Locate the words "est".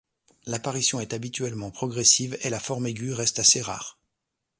0.99-1.13